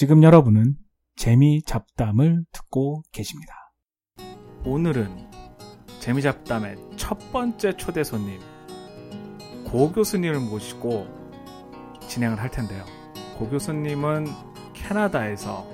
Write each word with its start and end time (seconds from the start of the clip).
지금 0.00 0.22
여러분은 0.22 0.76
재미 1.14 1.62
잡담을 1.62 2.46
듣고 2.52 3.02
계십니다. 3.12 3.52
오늘은 4.64 5.30
재미 5.98 6.22
잡담의 6.22 6.76
첫 6.96 7.18
번째 7.32 7.76
초대 7.76 8.02
손님 8.02 8.40
고 9.66 9.92
교수님을 9.92 10.40
모시고 10.40 11.06
진행을 12.08 12.40
할 12.40 12.50
텐데요. 12.50 12.82
고 13.36 13.50
교수님은 13.50 14.26
캐나다에서 14.72 15.68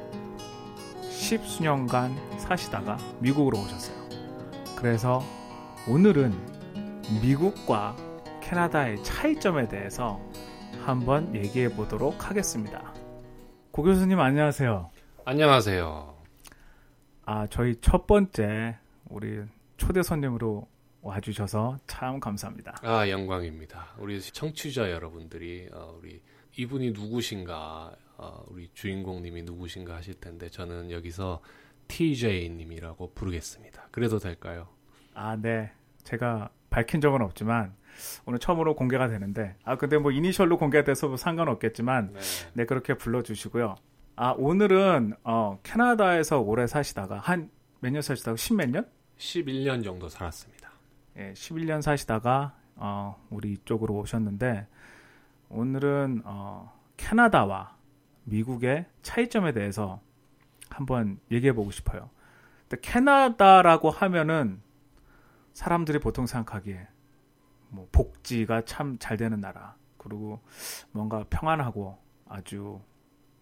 십수년간 1.08 2.40
사시다가 2.40 2.98
미국으로 3.20 3.60
오셨어요. 3.60 3.96
그래서 4.74 5.22
오늘은 5.88 6.32
미국과 7.22 7.94
캐나다의 8.40 9.04
차이점에 9.04 9.68
대해서 9.68 10.20
한번 10.84 11.32
얘기해 11.32 11.76
보도록 11.76 12.28
하겠습니다. 12.28 12.92
고 13.76 13.82
교수님 13.82 14.18
안녕하세요. 14.18 14.90
안녕하세요. 15.26 16.16
아, 17.26 17.46
저희 17.48 17.76
첫 17.82 18.06
번째 18.06 18.78
우리 19.10 19.42
초대 19.76 20.02
손님으로 20.02 20.66
와주셔서 21.02 21.76
참 21.86 22.18
감사합니다. 22.18 22.76
아, 22.80 23.06
영광입니다. 23.06 23.88
우리 23.98 24.18
청취자 24.18 24.90
여러분들이 24.90 25.68
어, 25.74 25.94
우리 25.98 26.22
이분이 26.56 26.92
누구신가, 26.92 27.94
어, 28.16 28.44
우리 28.48 28.70
주인공님이 28.72 29.42
누구신가 29.42 29.94
하실 29.94 30.14
텐데 30.14 30.48
저는 30.48 30.90
여기서 30.90 31.42
TJ님이라고 31.88 33.12
부르겠습니다. 33.12 33.88
그래도 33.90 34.18
될까요? 34.18 34.68
아, 35.12 35.36
네. 35.36 35.70
제가 36.02 36.48
밝힌 36.70 37.02
적은 37.02 37.20
없지만 37.20 37.76
오늘 38.26 38.38
처음으로 38.38 38.74
공개가 38.74 39.08
되는데 39.08 39.56
아 39.64 39.76
근데 39.76 39.98
뭐 39.98 40.10
이니셜로 40.10 40.58
공개가 40.58 40.84
돼서 40.84 41.08
뭐 41.08 41.16
상관없겠지만 41.16 42.12
네. 42.12 42.20
네 42.54 42.64
그렇게 42.66 42.94
불러주시고요. 42.94 43.74
아 44.16 44.34
오늘은 44.36 45.14
어 45.24 45.58
캐나다에서 45.62 46.40
오래 46.40 46.66
사시다가 46.66 47.18
한 47.18 47.50
몇 47.80 47.90
년 47.92 48.02
사시다가 48.02 48.36
십 48.36 48.54
몇 48.56 48.70
년? 48.70 48.86
11년 49.18 49.84
정도 49.84 50.08
살았습니다. 50.08 50.70
예, 51.18 51.32
11년 51.34 51.82
사시다가 51.82 52.54
어 52.76 53.16
우리 53.30 53.52
이쪽으로 53.52 53.94
오셨는데 53.94 54.66
오늘은 55.48 56.22
어 56.24 56.72
캐나다와 56.96 57.76
미국의 58.24 58.86
차이점에 59.02 59.52
대해서 59.52 60.00
한번 60.68 61.18
얘기해 61.30 61.52
보고 61.52 61.70
싶어요. 61.70 62.10
근데 62.68 62.80
캐나다라고 62.82 63.90
하면은 63.90 64.60
사람들이 65.52 66.00
보통 66.00 66.26
생각하기에 66.26 66.88
뭐 67.76 67.88
복지가 67.92 68.64
참 68.64 68.96
잘 68.98 69.16
되는 69.18 69.40
나라 69.40 69.76
그리고 69.98 70.40
뭔가 70.92 71.24
평안하고 71.28 71.98
아주 72.26 72.80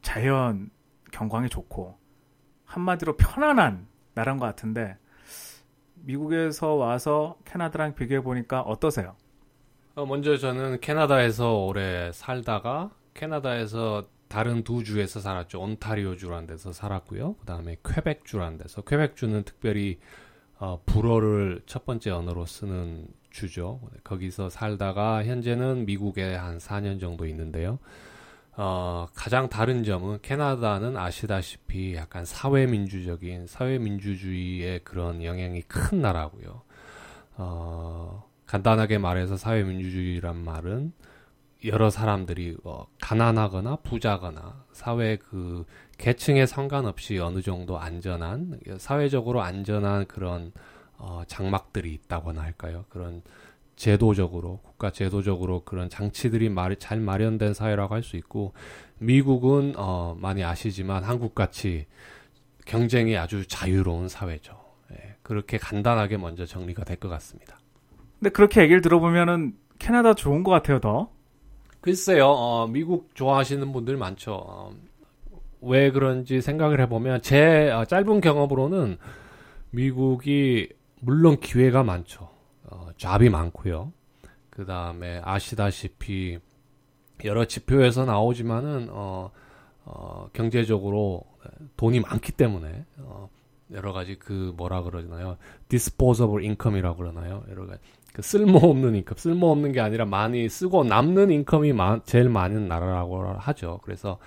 자연 0.02 0.70
경광이 1.12 1.48
좋고 1.48 1.96
한마디로 2.64 3.16
편안한 3.16 3.86
나라인 4.14 4.38
것 4.38 4.46
같은데 4.46 4.98
미국에서 5.94 6.74
와서 6.74 7.38
캐나다랑 7.44 7.94
비교해 7.94 8.20
보니까 8.20 8.60
어떠세요? 8.62 9.14
어, 9.94 10.04
먼저 10.04 10.36
저는 10.36 10.80
캐나다에서 10.80 11.64
오래 11.64 12.10
살다가 12.12 12.90
캐나다에서 13.14 14.08
다른 14.28 14.64
두 14.64 14.82
주에서 14.82 15.20
살았죠. 15.20 15.60
온타리오주라는 15.60 16.46
데서 16.48 16.72
살았고요. 16.72 17.36
그 17.38 17.46
다음에 17.46 17.76
퀘벡주라는 17.84 18.58
데서 18.58 18.82
퀘벡주는 18.82 19.44
특별히 19.44 20.00
어, 20.64 20.80
불어를 20.86 21.60
첫 21.66 21.84
번째 21.84 22.10
언어로 22.10 22.46
쓰는 22.46 23.06
주죠. 23.28 23.82
거기서 24.02 24.48
살다가 24.48 25.22
현재는 25.22 25.84
미국에 25.84 26.34
한 26.34 26.56
4년 26.56 26.98
정도 26.98 27.26
있는데요. 27.26 27.78
어, 28.56 29.06
가장 29.14 29.50
다른 29.50 29.84
점은 29.84 30.20
캐나다는 30.22 30.96
아시다시피 30.96 31.94
약간 31.96 32.24
사회민주적인 32.24 33.46
사회민주주의의 33.46 34.80
그런 34.84 35.22
영향이 35.22 35.60
큰 35.62 36.00
나라고요. 36.00 36.62
어, 37.36 38.24
간단하게 38.46 38.96
말해서 38.96 39.36
사회민주주의란 39.36 40.34
말은 40.34 40.92
여러 41.64 41.88
사람들이 41.90 42.56
어, 42.64 42.86
가난하거나 43.00 43.76
부자거나 43.76 44.64
사회 44.72 45.16
그 45.16 45.64
계층에 45.98 46.46
상관없이 46.46 47.18
어느 47.18 47.40
정도 47.40 47.78
안전한 47.78 48.60
사회적으로 48.78 49.42
안전한 49.42 50.06
그런 50.06 50.52
어, 50.98 51.22
장막들이 51.26 51.92
있다거나 51.94 52.42
할까요? 52.42 52.84
그런 52.88 53.22
제도적으로 53.76 54.58
국가 54.62 54.90
제도적으로 54.90 55.64
그런 55.64 55.88
장치들이 55.88 56.48
말, 56.48 56.76
잘 56.76 57.00
마련된 57.00 57.54
사회라고 57.54 57.94
할 57.94 58.02
수 58.02 58.16
있고 58.16 58.52
미국은 58.98 59.74
어, 59.76 60.14
많이 60.18 60.44
아시지만 60.44 61.02
한국 61.02 61.34
같이 61.34 61.86
경쟁이 62.66 63.16
아주 63.16 63.46
자유로운 63.46 64.08
사회죠. 64.08 64.54
예, 64.92 65.16
그렇게 65.22 65.58
간단하게 65.58 66.18
먼저 66.18 66.44
정리가 66.46 66.84
될 66.84 66.96
것 66.98 67.08
같습니다. 67.08 67.58
근데 68.20 68.30
그렇게 68.30 68.62
얘기를 68.62 68.80
들어보면은 68.80 69.54
캐나다 69.78 70.14
좋은 70.14 70.44
것 70.44 70.50
같아요, 70.50 70.78
더. 70.80 71.10
글쎄요, 71.84 72.28
어, 72.28 72.66
미국 72.66 73.14
좋아하시는 73.14 73.70
분들 73.70 73.98
많죠. 73.98 74.32
어, 74.32 74.74
왜 75.60 75.90
그런지 75.90 76.40
생각을 76.40 76.80
해보면 76.80 77.20
제 77.20 77.70
어, 77.70 77.84
짧은 77.84 78.22
경험으로는 78.22 78.96
미국이 79.68 80.70
물론 81.00 81.38
기회가 81.38 81.82
많죠. 81.82 82.30
어, 82.62 82.88
잡이 82.96 83.28
많고요. 83.28 83.92
그 84.48 84.64
다음에 84.64 85.20
아시다시피 85.22 86.38
여러 87.22 87.44
지표에서 87.44 88.06
나오지만은 88.06 88.88
어, 88.90 89.30
어, 89.84 90.30
경제적으로 90.32 91.22
돈이 91.76 92.00
많기 92.00 92.32
때문에 92.32 92.86
어, 93.00 93.28
여러 93.72 93.92
가지 93.92 94.18
그 94.18 94.54
뭐라 94.56 94.84
그러나요? 94.84 95.36
disposable 95.68 96.46
income이라고 96.46 96.96
그러나요? 96.96 97.44
여러 97.50 97.66
가지 97.66 97.82
그 98.14 98.22
쓸모없는 98.22 98.94
인컴, 98.94 99.16
쓸모없는 99.18 99.72
게 99.72 99.80
아니라 99.80 100.04
많이 100.04 100.48
쓰고 100.48 100.84
남는 100.84 101.32
인컴이 101.32 101.72
마, 101.72 102.00
제일 102.04 102.28
많은 102.28 102.68
나라라고 102.68 103.24
하죠. 103.38 103.80
그래서 103.82 104.18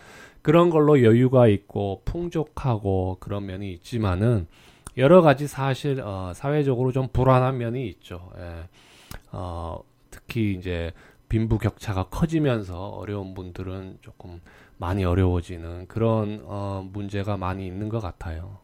그런 0.41 0.69
걸로 0.69 1.01
여유가 1.03 1.47
있고 1.47 2.01
풍족하고 2.03 3.15
그런 3.21 3.45
면이 3.45 3.71
있지만은 3.71 4.47
여러 4.97 5.21
가지 5.21 5.47
사실 5.47 6.01
어, 6.01 6.33
사회적으로 6.35 6.91
좀 6.91 7.07
불안한 7.13 7.57
면이 7.59 7.87
있죠. 7.87 8.29
예. 8.37 8.67
어, 9.31 9.81
특히 10.11 10.53
이제 10.53 10.91
빈부 11.29 11.57
격차가 11.57 12.09
커지면서 12.09 12.89
어려운 12.89 13.33
분들은 13.33 13.99
조금 14.01 14.41
많이 14.77 15.05
어려워지는 15.05 15.87
그런 15.87 16.41
어, 16.43 16.85
문제가 16.91 17.37
많이 17.37 17.65
있는 17.65 17.87
것 17.87 18.01
같아요. 18.01 18.57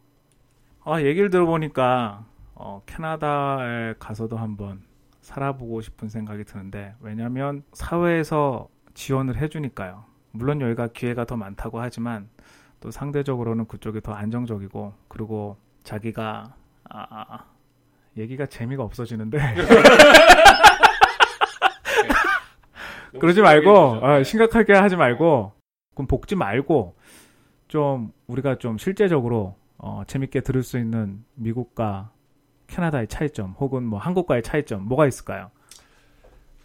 아 0.83 1.01
얘기를 1.01 1.29
들어보니까 1.29 2.25
어, 2.55 2.81
캐나다에 2.85 3.93
가서도 3.99 4.35
한번 4.35 4.81
살아보고 5.23 5.81
싶은 5.81 6.09
생각이 6.09 6.43
드는데 6.43 6.93
왜냐하면 6.99 7.63
사회에서 7.73 8.67
지원을 8.93 9.37
해주니까요. 9.37 10.03
물론 10.31 10.61
여기가 10.61 10.89
기회가 10.89 11.25
더 11.25 11.37
많다고 11.37 11.79
하지만 11.79 12.29
또 12.79 12.91
상대적으로는 12.91 13.65
그쪽이 13.65 14.01
더 14.01 14.11
안정적이고 14.13 14.93
그리고 15.07 15.57
자기가 15.83 16.53
아, 16.89 16.99
아, 17.09 17.25
아 17.29 17.45
얘기가 18.17 18.45
재미가 18.45 18.83
없어지는데. 18.83 19.39
그러지 23.19 23.41
말고 23.41 24.05
아, 24.05 24.23
심각하게 24.23 24.73
하지 24.73 24.95
말고 24.97 25.53
그럼 25.93 26.07
복지 26.07 26.35
말고 26.35 26.95
좀 27.69 28.11
우리가 28.27 28.57
좀 28.57 28.77
실제적으로 28.77 29.55
어, 29.77 30.03
재밌게 30.05 30.41
들을 30.41 30.63
수 30.63 30.77
있는 30.77 31.23
미국과 31.35 32.11
캐나다의 32.73 33.07
차이점 33.07 33.51
혹은 33.59 33.83
뭐 33.83 33.99
한국과의 33.99 34.41
차이점 34.43 34.83
뭐가 34.87 35.05
있을까요? 35.07 35.51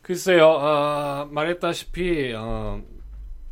글쎄요 0.03 0.47
어, 0.49 1.29
말했다시피 1.31 2.33
어, 2.35 2.81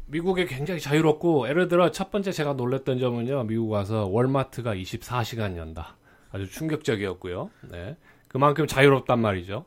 미국이 0.06 0.46
굉장히 0.46 0.80
자유롭고 0.80 1.48
예를 1.48 1.68
들어 1.68 1.90
첫 1.90 2.10
번째 2.10 2.32
제가 2.32 2.54
놀랬던 2.54 2.98
점은요 2.98 3.44
미국 3.44 3.70
와서 3.70 4.06
월마트가 4.06 4.74
24시간 4.74 5.56
연다. 5.56 5.96
아주 6.30 6.48
충격적이었고요. 6.50 7.50
네. 7.70 7.96
그만큼 8.28 8.66
자유롭단 8.66 9.18
말이죠. 9.20 9.64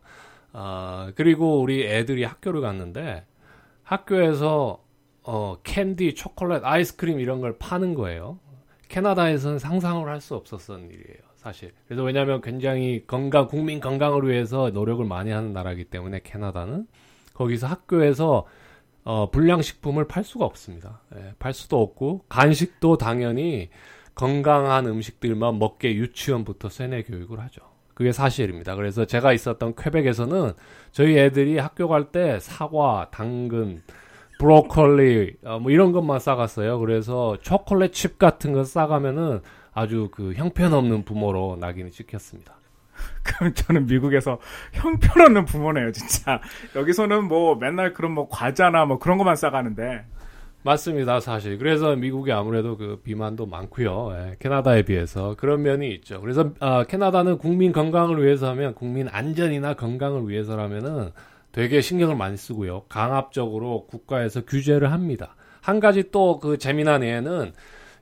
어, 0.54 1.10
그리고 1.16 1.62
우리 1.62 1.86
애들이 1.86 2.24
학교를 2.24 2.62
갔는데 2.62 3.26
학교에서 3.84 4.84
어, 5.24 5.58
캔디, 5.64 6.16
초콜릿, 6.16 6.64
아이스크림 6.64 7.20
이런 7.20 7.40
걸 7.42 7.58
파는 7.58 7.94
거예요. 7.94 8.40
캐나다에서는 8.88 9.60
상상을 9.60 10.08
할 10.08 10.22
수 10.22 10.36
없었던 10.36 10.86
일이에요, 10.90 11.20
사실. 11.40 11.72
그래서 11.88 12.04
왜냐하면 12.04 12.42
굉장히 12.42 13.06
건강, 13.08 13.48
국민 13.48 13.80
건강을 13.80 14.28
위해서 14.30 14.72
노력을 14.72 15.04
많이 15.06 15.32
하는 15.32 15.54
나라이기 15.54 15.86
때문에 15.86 16.20
캐나다는 16.22 16.86
거기서 17.34 17.66
학교에서 17.66 18.46
어, 19.06 19.32
불량식품을 19.32 20.10
팔 20.10 20.26
수가 20.26 20.44
없습니다. 20.44 21.00
예, 21.16 21.34
팔 21.40 21.54
수도 21.54 21.82
없고 21.82 22.26
간식도 22.28 22.98
당연히 22.98 23.70
건강한 24.16 24.86
음식들만 24.86 25.58
먹게 25.60 25.96
유치원부터 25.96 26.68
세뇌 26.68 27.04
교육을 27.04 27.40
하죠. 27.40 27.62
그게 27.94 28.12
사실입니다. 28.12 28.76
그래서 28.76 29.06
제가 29.06 29.32
있었던 29.32 29.76
퀘벡에서는 29.78 30.52
저희 30.92 31.18
애들이 31.18 31.58
학교 31.58 31.88
갈 31.88 32.12
때 32.12 32.38
사과, 32.42 33.08
당근, 33.12 33.82
브로콜리 34.40 35.38
어, 35.46 35.60
뭐 35.60 35.72
이런 35.72 35.94
것만 35.94 36.20
싸갔어요. 36.20 36.80
그래서 36.80 37.38
초콜릿 37.42 37.94
칩 37.94 38.20
같은 38.20 38.52
거 38.52 38.66
싸가면은 38.66 39.42
아주 39.80 40.10
그 40.12 40.34
형편없는 40.34 41.04
부모로 41.06 41.58
낙인이 41.60 41.92
찍혔습니다. 41.92 42.56
그럼 43.24 43.54
저는 43.54 43.86
미국에서 43.86 44.40
형편없는 44.74 45.46
부모네요, 45.46 45.92
진짜. 45.94 46.42
여기서는 46.76 47.26
뭐 47.26 47.56
맨날 47.56 47.94
그런 47.94 48.12
뭐 48.12 48.28
과자나 48.28 48.86
뭐 48.86 49.00
그런 49.00 49.18
것만 49.18 49.36
싸가는데. 49.38 50.06
맞습니다, 50.64 51.22
사실. 51.22 51.58
그래서 51.58 51.96
미국이 51.96 52.34
아무래도 52.34 52.76
그 52.76 53.00
비만도 53.02 53.46
많고요. 53.46 54.12
예, 54.14 54.36
캐나다에 54.40 54.82
비해서 54.82 55.36
그런 55.38 55.62
면이 55.62 55.90
있죠. 55.96 56.20
그래서 56.20 56.52
어, 56.60 56.84
캐나다는 56.84 57.38
국민 57.38 57.72
건강을 57.72 58.22
위해서 58.22 58.50
하면 58.50 58.74
국민 58.76 59.08
안전이나 59.08 59.76
건강을 59.76 60.28
위해서라면은 60.28 61.12
되게 61.54 61.80
신경을 61.80 62.18
많이 62.18 62.36
쓰고요. 62.36 62.84
강압적으로 62.90 63.88
국가에서 63.88 64.42
규제를 64.44 64.92
합니다. 64.92 65.36
한 65.62 65.80
가지 65.80 66.12
또 66.12 66.40
그 66.42 66.58
재미난 66.58 67.04
예는 67.04 67.54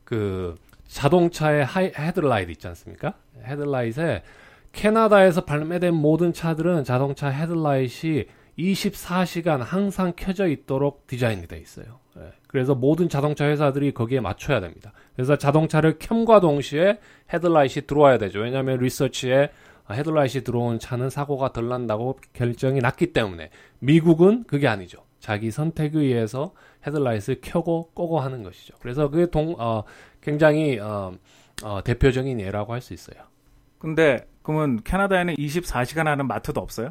그 0.03 0.55
자동차의 0.87 1.65
하이, 1.65 1.91
헤드라이트 1.95 2.51
있지 2.51 2.67
않습니까? 2.67 3.13
헤드라이트에 3.43 4.23
캐나다에서 4.71 5.45
발매된 5.45 5.93
모든 5.93 6.33
차들은 6.33 6.83
자동차 6.83 7.29
헤드라이트이 7.29 8.25
24시간 8.57 9.59
항상 9.59 10.13
켜져 10.15 10.47
있도록 10.47 11.05
디자인이 11.07 11.47
되어 11.47 11.59
있어요. 11.59 11.99
예. 12.17 12.31
그래서 12.47 12.73
모든 12.73 13.07
자동차 13.07 13.45
회사들이 13.45 13.93
거기에 13.93 14.19
맞춰야 14.19 14.59
됩니다. 14.59 14.93
그래서 15.15 15.37
자동차를 15.37 15.99
켬과 15.99 16.39
동시에 16.39 16.99
헤드라이트이 17.31 17.85
들어와야 17.85 18.17
되죠. 18.17 18.39
왜냐하면 18.39 18.79
리서치에 18.79 19.51
헤드라이트이 19.89 20.43
들어온 20.43 20.79
차는 20.79 21.09
사고가 21.09 21.53
덜 21.53 21.69
난다고 21.69 22.19
결정이 22.33 22.79
났기 22.79 23.13
때문에 23.13 23.49
미국은 23.79 24.43
그게 24.45 24.67
아니죠. 24.67 25.03
자기 25.19 25.51
선택에 25.51 25.99
의해서 25.99 26.53
헤드라이트를 26.85 27.41
켜고 27.41 27.91
끄고 27.93 28.19
하는 28.19 28.43
것이죠. 28.43 28.75
그래서 28.79 29.09
그게 29.09 29.27
동, 29.27 29.55
어, 29.59 29.83
굉장히 30.31 30.77
어, 30.77 31.13
어, 31.63 31.81
대표적인 31.85 32.41
예라고 32.41 32.73
할 32.73 32.81
수 32.81 32.93
있어요. 32.93 33.23
근데 33.79 34.27
그러면 34.43 34.81
캐나다에는 34.83 35.35
24시간 35.35 36.03
하는 36.03 36.27
마트도 36.27 36.59
없어요? 36.59 36.89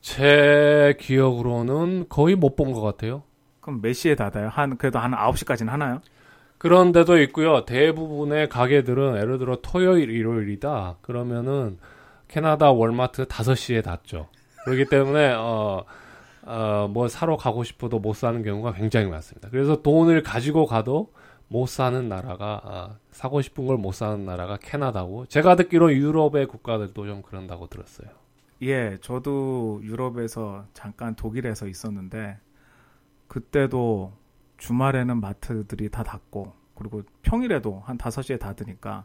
제 0.00 0.94
기억으로는 1.00 2.06
거의 2.08 2.36
못 2.36 2.54
본 2.54 2.72
것 2.72 2.80
같아요. 2.82 3.24
그럼 3.60 3.80
몇 3.82 3.92
시에 3.92 4.14
닫아요? 4.14 4.48
한 4.48 4.76
그래도 4.78 5.00
한 5.00 5.10
9시까지는 5.10 5.66
하나요? 5.66 6.00
그런 6.58 6.92
데도 6.92 7.18
있고요. 7.22 7.64
대부분의 7.64 8.48
가게들은 8.48 9.16
예를 9.16 9.38
들어 9.38 9.58
토요일, 9.60 10.08
일요일이다. 10.10 10.98
그러면은 11.02 11.78
캐나다 12.28 12.70
월마트 12.70 13.26
5시에 13.26 13.82
닫죠. 13.82 14.28
그렇기 14.64 14.84
때문에 14.86 15.32
어, 15.32 15.84
어, 16.42 16.88
뭐 16.92 17.08
사러 17.08 17.36
가고 17.36 17.64
싶어도 17.64 17.98
못 17.98 18.14
사는 18.14 18.40
경우가 18.44 18.74
굉장히 18.74 19.08
많습니다. 19.08 19.48
그래서 19.50 19.82
돈을 19.82 20.22
가지고 20.22 20.66
가도 20.66 21.10
못 21.48 21.66
사는 21.68 22.08
나라가 22.08 22.60
아, 22.64 22.98
사고 23.10 23.40
싶은 23.40 23.66
걸 23.66 23.76
못 23.78 23.92
사는 23.92 24.24
나라가 24.24 24.56
캐나다고 24.56 25.26
제가 25.26 25.56
듣기로 25.56 25.92
유럽의 25.94 26.46
국가들도 26.46 27.06
좀 27.06 27.22
그런다고 27.22 27.68
들었어요. 27.68 28.08
예, 28.62 28.98
저도 29.00 29.80
유럽에서 29.82 30.64
잠깐 30.72 31.14
독일에서 31.14 31.66
있었는데 31.68 32.38
그때도 33.28 34.12
주말에는 34.56 35.20
마트들이 35.20 35.90
다 35.90 36.02
닫고 36.02 36.52
그리고 36.74 37.02
평일에도 37.22 37.82
한 37.84 37.98
5시에 37.98 38.40
닫으니까 38.40 39.04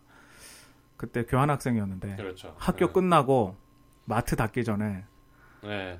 그때 0.97 1.25
교환 1.25 1.49
학생이었는데 1.49 2.15
그렇죠. 2.15 2.55
학교 2.57 2.87
네. 2.87 2.93
끝나고 2.93 3.55
마트 4.05 4.35
닫기 4.35 4.63
전에 4.63 5.03
네. 5.63 5.99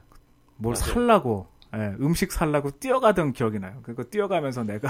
뭘 0.57 0.73
맞아요. 0.73 0.93
살라고 0.93 1.47
예, 1.75 1.95
음식 2.01 2.31
살라고 2.31 2.71
뛰어가던 2.79 3.33
기억이 3.33 3.59
나요. 3.59 3.79
그거 3.83 4.03
뛰어가면서 4.03 4.63
내가 4.63 4.89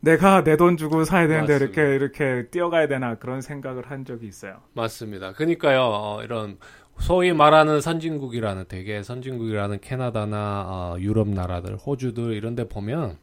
내가 0.00 0.44
내 0.44 0.56
돈 0.56 0.76
주고 0.76 1.04
사야 1.04 1.26
되는데 1.26 1.54
맞습니다. 1.54 1.82
이렇게 1.82 1.94
이렇게 1.96 2.48
뛰어가야 2.50 2.88
되나 2.88 3.16
그런 3.16 3.40
생각을 3.40 3.90
한 3.90 4.04
적이 4.04 4.26
있어요. 4.26 4.60
맞습니다. 4.74 5.32
그러니까요, 5.32 5.80
어, 5.82 6.22
이런 6.22 6.58
소위 7.00 7.32
말하는 7.32 7.80
선진국이라는 7.80 8.66
되게 8.68 9.02
선진국이라는 9.02 9.80
캐나다나 9.80 10.64
어, 10.68 10.96
유럽 11.00 11.28
나라들, 11.28 11.76
호주들 11.76 12.34
이런 12.34 12.54
데 12.54 12.68
보면 12.68 13.18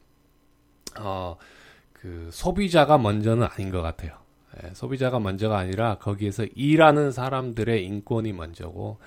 어, 1.00 1.38
그 1.94 2.30
소비자가 2.32 2.98
먼저는 2.98 3.48
아닌 3.50 3.70
것 3.70 3.82
같아요. 3.82 4.14
예, 4.64 4.74
소비자가 4.74 5.20
먼저가 5.20 5.58
아니라 5.58 5.96
거기에서 6.00 6.46
일하는 6.56 7.12
사람들의 7.12 7.86
인권이 7.86 8.34
먼저고 8.34 8.98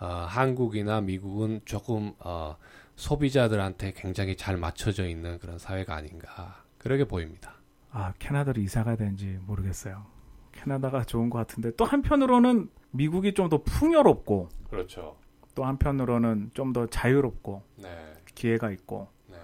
어, 0.00 0.26
한국이나 0.28 1.00
미국은 1.00 1.60
조금 1.64 2.12
어, 2.18 2.56
소비자들한테 2.96 3.94
굉장히 3.96 4.36
잘 4.36 4.56
맞춰져 4.58 5.06
있는 5.06 5.38
그런 5.38 5.58
사회가 5.58 5.94
아닌가 5.94 6.59
그렇게 6.80 7.04
보입니다. 7.04 7.54
아 7.92 8.12
캐나다로 8.18 8.60
이사 8.62 8.82
가야 8.84 8.96
되는지 8.96 9.38
모르겠어요. 9.46 10.04
캐나다가 10.52 11.04
좋은 11.04 11.30
것 11.30 11.38
같은데 11.38 11.70
또 11.76 11.84
한편으로는 11.84 12.68
미국이 12.90 13.34
좀 13.34 13.48
더 13.48 13.62
풍요롭고 13.62 14.48
그렇죠. 14.68 15.16
또 15.54 15.64
한편으로는 15.64 16.50
좀 16.54 16.72
더 16.72 16.86
자유롭고 16.86 17.62
네, 17.76 18.14
기회가 18.34 18.70
있고 18.70 19.08
네, 19.28 19.36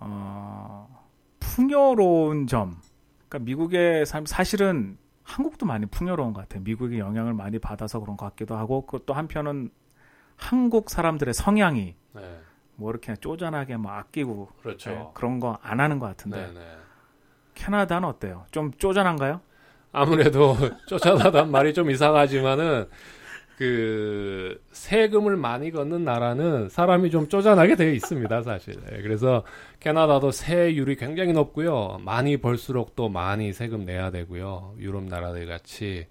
어, 0.00 1.04
풍요로운 1.40 2.46
점. 2.46 2.80
그러니까 3.28 3.38
미국의 3.46 4.06
삶 4.06 4.24
사실은 4.26 4.96
한국도 5.22 5.66
많이 5.66 5.86
풍요로운 5.86 6.32
것 6.34 6.42
같아요. 6.42 6.62
미국의 6.62 6.98
영향을 6.98 7.32
많이 7.34 7.58
받아서 7.58 7.98
그런 8.00 8.16
것 8.16 8.26
같기도 8.26 8.56
하고 8.56 8.84
그것도 8.86 9.14
한편은 9.14 9.70
한국 10.36 10.90
사람들의 10.90 11.32
성향이 11.34 11.96
네, 12.12 12.40
뭐 12.76 12.90
이렇게 12.90 13.14
쪼잔하게 13.16 13.76
뭐 13.76 13.92
아끼고 13.92 14.48
그렇죠. 14.62 14.90
네, 14.90 15.06
그런 15.14 15.40
거 15.40 15.58
안 15.62 15.80
하는 15.80 15.98
것 15.98 16.06
같은데 16.06 16.38
네, 16.48 16.52
네. 16.54 16.60
캐나다는 17.54 18.08
어때요? 18.08 18.44
좀 18.50 18.72
쪼잔한가요? 18.72 19.40
아무래도 19.92 20.56
쫓아나단 20.88 21.50
말이 21.50 21.72
좀 21.72 21.90
이상하지만은 21.90 22.86
그 23.56 24.60
세금을 24.72 25.36
많이 25.36 25.70
걷는 25.70 26.02
나라는 26.04 26.68
사람이 26.68 27.10
좀 27.12 27.28
쪼잔하게 27.28 27.76
되어 27.76 27.92
있습니다, 27.92 28.42
사실. 28.42 28.74
예, 28.90 29.00
그래서 29.00 29.44
캐나다도 29.78 30.32
세율이 30.32 30.96
굉장히 30.96 31.32
높고요. 31.32 32.00
많이 32.04 32.36
벌수록 32.38 32.96
또 32.96 33.08
많이 33.08 33.52
세금 33.52 33.84
내야 33.84 34.10
되고요. 34.10 34.74
유럽 34.80 35.04
나라들 35.04 35.46
같이. 35.46 36.08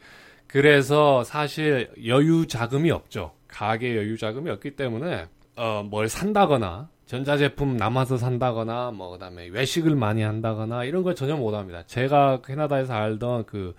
그래서 0.48 1.26
사실 1.26 1.92
여유 2.06 2.48
자금이 2.48 2.90
없죠. 2.92 3.34
가계 3.50 3.98
여유 3.98 4.18
자금이 4.18 4.50
없기 4.50 4.78
때문에 4.78 5.26
어, 5.56 5.84
뭘 5.84 6.10
산다거나 6.10 6.90
전자제품 7.06 7.78
남아서 7.78 8.18
산다거나 8.18 8.92
뭐 8.92 9.12
그다음에 9.12 9.48
외식을 9.48 9.96
많이 9.96 10.22
한다거나 10.22 10.84
이런 10.86 11.04
걸 11.04 11.16
전혀 11.16 11.36
못 11.36 11.54
합니다. 11.54 11.84
제가 11.86 12.42
캐나다에서 12.42 12.94
알던 12.94 13.46
그 13.46 13.76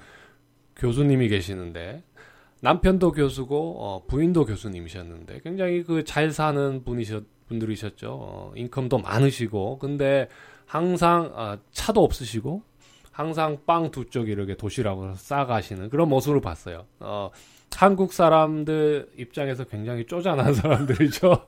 교수님이 0.76 1.28
계시는데 1.28 2.02
남편도 2.60 3.12
교수고 3.12 3.76
어, 3.80 4.04
부인도 4.06 4.44
교수님이셨는데 4.44 5.40
굉장히 5.42 5.82
그 5.82 6.04
잘 6.04 6.30
사는 6.30 6.84
분이셨 6.84 7.24
분들이셨죠. 7.48 8.08
어, 8.10 8.52
인컴도 8.56 8.98
많으시고 8.98 9.78
근데 9.78 10.28
항상 10.66 11.30
어, 11.34 11.58
차도 11.72 12.02
없으시고 12.02 12.62
항상 13.12 13.58
빵 13.66 13.90
두 13.90 14.08
쪽 14.10 14.28
이렇게 14.28 14.56
도시락을 14.56 15.14
싸가시는 15.16 15.88
그런 15.90 16.08
모습을 16.08 16.40
봤어요. 16.40 16.86
어, 17.00 17.30
한국 17.76 18.12
사람들 18.12 19.10
입장에서 19.16 19.64
굉장히 19.64 20.06
쪼잔한 20.06 20.54
사람들이죠. 20.54 21.44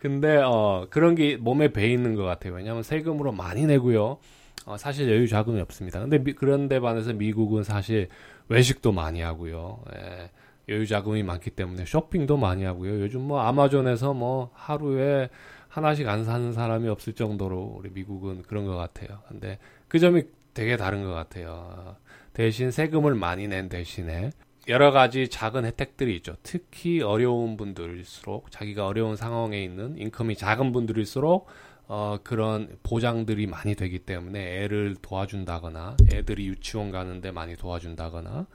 근데 0.00 0.36
어, 0.38 0.86
그런 0.90 1.14
게 1.14 1.36
몸에 1.36 1.72
배 1.72 1.88
있는 1.88 2.14
것 2.14 2.22
같아요. 2.24 2.54
왜냐하면 2.54 2.82
세금으로 2.82 3.32
많이 3.32 3.66
내고요. 3.66 4.18
어, 4.66 4.76
사실 4.76 5.08
여유 5.10 5.28
자금이 5.28 5.60
없습니다. 5.60 6.00
근데 6.00 6.18
미- 6.18 6.32
그런데 6.34 6.80
반해서 6.80 7.12
미국은 7.12 7.62
사실 7.64 8.08
외식도 8.48 8.92
많이 8.92 9.20
하고요. 9.20 9.82
예, 9.96 10.30
여유 10.68 10.86
자금이 10.86 11.22
많기 11.22 11.50
때문에 11.50 11.84
쇼핑도 11.86 12.36
많이 12.36 12.64
하고요. 12.64 13.00
요즘 13.00 13.22
뭐 13.22 13.40
아마존에서 13.40 14.12
뭐 14.14 14.50
하루에 14.54 15.28
하나씩 15.68 16.08
안 16.08 16.24
사는 16.24 16.52
사람이 16.52 16.88
없을 16.88 17.12
정도로 17.14 17.76
우리 17.78 17.90
미국은 17.90 18.42
그런 18.42 18.64
것 18.66 18.76
같아요. 18.76 19.20
근데 19.28 19.58
그 19.86 19.98
점이 19.98 20.22
되게 20.54 20.76
다른 20.76 21.04
것 21.04 21.12
같아요. 21.12 21.96
대신 22.32 22.70
세금을 22.70 23.14
많이 23.14 23.48
낸 23.48 23.68
대신에 23.68 24.30
여러 24.68 24.90
가지 24.90 25.28
작은 25.28 25.64
혜택들이 25.64 26.14
있죠. 26.16 26.36
특히 26.42 27.00
어려운 27.00 27.56
분들일수록 27.56 28.50
자기가 28.50 28.86
어려운 28.86 29.16
상황에 29.16 29.62
있는 29.62 29.96
인컴이 29.96 30.36
작은 30.36 30.72
분들일수록 30.72 31.46
어, 31.86 32.18
그런 32.22 32.76
보장들이 32.82 33.46
많이 33.46 33.74
되기 33.74 33.98
때문에 33.98 34.62
애를 34.62 34.96
도와준다거나 35.00 35.96
애들이 36.12 36.46
유치원 36.48 36.90
가는데 36.90 37.30
많이 37.30 37.56
도와준다거나 37.56 38.46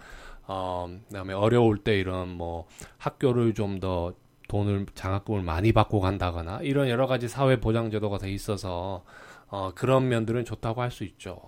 어, 0.45 0.97
그다음에 1.07 1.33
어려울 1.33 1.79
때 1.79 1.97
이런 1.99 2.29
뭐 2.29 2.67
학교를 2.97 3.53
좀 3.55 3.79
더 3.79 4.13
돈을 4.49 4.85
장학금을 4.93 5.41
많이 5.41 5.71
받고 5.71 5.99
간다거나 5.99 6.59
이런 6.61 6.87
여러 6.89 7.07
가지 7.07 7.27
사회 7.27 7.59
보장 7.59 7.89
제도가 7.89 8.19
돼 8.19 8.29
있어서 8.31 9.03
어, 9.47 9.71
그런 9.73 10.09
면들은 10.09 10.45
좋다고 10.45 10.81
할 10.81 10.91
수 10.91 11.03
있죠. 11.05 11.39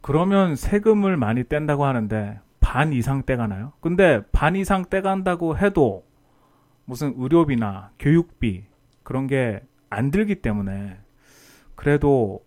그러면 0.00 0.56
세금을 0.56 1.18
많이 1.18 1.44
뗀다고 1.44 1.84
하는데 1.84 2.40
반 2.70 2.92
이상 2.92 3.24
떼가나요? 3.24 3.72
근데 3.80 4.22
반 4.30 4.54
이상 4.54 4.84
떼간다고 4.88 5.58
해도 5.58 6.04
무슨 6.84 7.14
의료비나 7.16 7.90
교육비 7.98 8.64
그런 9.02 9.26
게 9.26 9.60
안 9.90 10.12
들기 10.12 10.36
때문에 10.36 10.98
그래도 11.74 12.44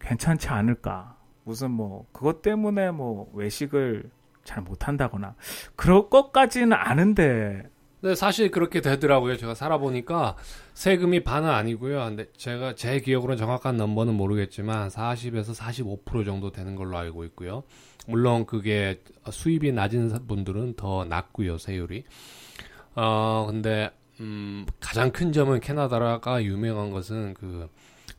괜찮지 0.00 0.48
않을까? 0.48 1.16
무슨 1.44 1.70
뭐 1.70 2.06
그것 2.12 2.42
때문에 2.42 2.90
뭐 2.90 3.30
외식을 3.32 4.10
잘 4.42 4.62
못한다거나 4.62 5.36
그럴 5.76 6.10
것까지는 6.10 6.72
아는데 6.72 7.70
네, 8.02 8.14
사실 8.14 8.50
그렇게 8.50 8.80
되더라고요. 8.80 9.36
제가 9.36 9.54
살아보니까 9.54 10.36
세금이 10.74 11.22
반은 11.22 11.48
아니고요. 11.48 12.02
근데 12.06 12.26
제가 12.36 12.74
제 12.74 12.98
기억으로는 13.00 13.36
정확한 13.36 13.76
넘버는 13.76 14.14
모르겠지만 14.14 14.88
40에서 14.88 15.54
45% 16.04 16.24
정도 16.24 16.50
되는 16.50 16.74
걸로 16.74 16.96
알고 16.96 17.24
있고요. 17.24 17.62
물론 18.06 18.46
그게 18.46 19.00
수입이 19.30 19.72
낮은 19.72 20.26
분들은 20.26 20.74
더 20.74 21.04
낮고요, 21.04 21.58
세율이. 21.58 22.04
어, 22.96 23.46
근데 23.48 23.90
음, 24.20 24.66
가장 24.80 25.10
큰 25.10 25.32
점은 25.32 25.60
캐나다가 25.60 26.42
유명한 26.42 26.90
것은 26.90 27.34
그 27.34 27.68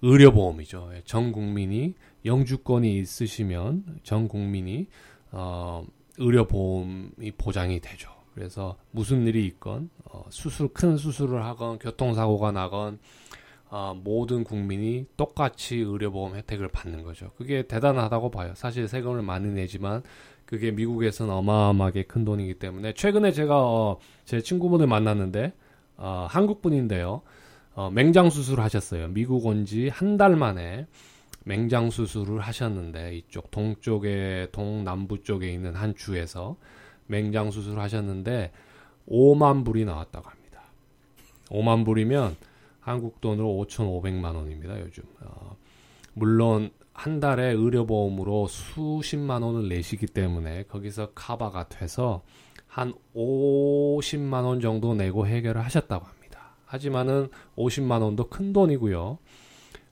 의료보험이죠. 0.01 0.91
예, 0.95 1.01
전 1.05 1.31
국민이 1.31 1.95
영주권이 2.25 2.97
있으시면 2.99 3.99
전 4.03 4.27
국민이 4.27 4.87
어, 5.31 5.85
의료보험이 6.17 7.31
보장이 7.37 7.79
되죠. 7.79 8.09
그래서 8.33 8.77
무슨 8.91 9.27
일이 9.27 9.45
있건 9.45 9.89
어, 10.05 10.23
수술 10.29 10.69
큰 10.69 10.97
수술을 10.97 11.43
하건 11.43 11.77
교통사고가 11.79 12.51
나건 12.51 12.99
어, 13.71 13.93
모든 14.03 14.43
국민이 14.43 15.05
똑같이 15.15 15.77
의료보험 15.77 16.35
혜택을 16.35 16.67
받는 16.67 17.03
거죠. 17.03 17.31
그게 17.37 17.63
대단하다고 17.63 18.29
봐요. 18.29 18.51
사실 18.55 18.87
세금을 18.89 19.21
많이 19.21 19.47
내지만 19.47 20.03
그게 20.45 20.71
미국에서는 20.71 21.33
어마어마하게 21.33 22.03
큰 22.03 22.25
돈이기 22.25 22.55
때문에 22.55 22.93
최근에 22.93 23.31
제가 23.31 23.57
어, 23.65 23.97
제 24.25 24.41
친구분을 24.41 24.87
만났는데 24.87 25.53
어, 25.95 26.27
한국 26.29 26.61
분인데요. 26.61 27.21
어, 27.73 27.89
맹장 27.89 28.29
수술을 28.29 28.61
하셨어요. 28.63 29.07
미국 29.07 29.45
온 29.45 29.63
지 29.65 29.87
한 29.89 30.17
달 30.17 30.35
만에 30.35 30.85
맹장 31.45 31.89
수술을 31.89 32.41
하셨는데 32.41 33.15
이쪽 33.15 33.49
동쪽에 33.51 34.49
동남부 34.51 35.23
쪽에 35.23 35.49
있는 35.49 35.75
한 35.75 35.95
주에서 35.95 36.57
맹장 37.07 37.51
수술을 37.51 37.79
하셨는데 37.79 38.51
5만 39.07 39.63
불이 39.63 39.85
나왔다고 39.85 40.29
합니다. 40.29 40.61
5만 41.49 41.85
불이면 41.85 42.35
한국 42.81 43.21
돈으로 43.21 43.65
5,500만 43.65 44.35
원입니다. 44.35 44.79
요즘. 44.81 45.03
어, 45.21 45.55
물론 46.13 46.71
한 46.93 47.19
달에 47.19 47.51
의료보험으로 47.53 48.47
수십만 48.47 49.43
원을 49.43 49.69
내시기 49.69 50.07
때문에 50.07 50.63
거기서 50.63 51.11
카바가 51.13 51.69
돼서 51.69 52.23
한 52.67 52.93
50만 53.15 54.43
원 54.43 54.59
정도 54.59 54.93
내고 54.93 55.25
해결을 55.25 55.63
하셨다고 55.63 56.05
합니다. 56.05 56.55
하지만은 56.65 57.29
50만 57.55 58.01
원도 58.01 58.29
큰 58.29 58.51
돈이고요. 58.51 59.17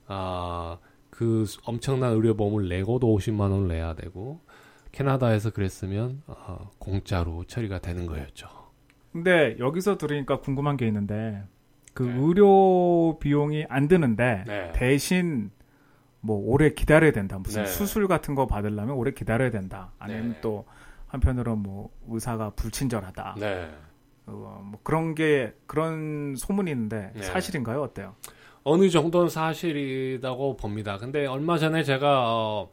아, 0.08 0.78
그 1.10 1.44
엄청난 1.64 2.12
의료보험을 2.12 2.68
내고도 2.68 3.16
50만 3.16 3.52
원을 3.52 3.68
내야 3.68 3.94
되고 3.94 4.40
캐나다에서 4.92 5.50
그랬으면 5.50 6.22
어, 6.26 6.70
공짜로 6.78 7.44
처리가 7.44 7.78
되는 7.80 8.06
거였죠. 8.06 8.48
근데 9.12 9.56
여기서 9.58 9.98
들으니까 9.98 10.40
궁금한 10.40 10.76
게 10.76 10.86
있는데 10.86 11.44
그 11.94 12.02
네. 12.04 12.14
의료 12.16 13.18
비용이 13.18 13.66
안 13.68 13.88
드는데 13.88 14.44
네. 14.46 14.72
대신 14.74 15.50
뭐 16.20 16.36
오래 16.38 16.70
기다려야 16.72 17.12
된다. 17.12 17.38
무슨 17.38 17.64
네. 17.64 17.68
수술 17.68 18.06
같은 18.08 18.34
거 18.34 18.46
받으려면 18.46 18.90
오래 18.96 19.10
기다려야 19.12 19.50
된다. 19.50 19.92
아니면 19.98 20.32
네. 20.34 20.40
또 20.40 20.66
한편으로 21.08 21.56
뭐 21.56 21.90
의사가 22.08 22.50
불친절하다. 22.50 23.36
네. 23.38 23.68
어, 24.26 24.60
뭐 24.64 24.78
그런 24.82 25.14
게 25.14 25.54
그런 25.66 26.34
소문이 26.36 26.70
있는데 26.70 27.10
네. 27.14 27.22
사실인가요? 27.22 27.82
어때요? 27.82 28.14
어느 28.62 28.88
정도는 28.90 29.28
사실이라고 29.30 30.56
봅니다. 30.56 30.98
근데 30.98 31.26
얼마 31.26 31.58
전에 31.58 31.82
제가 31.82 32.34
어, 32.34 32.70